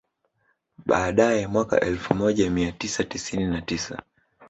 [0.85, 4.03] Baadae mwaka elfu moja mia tisa tisini na tisa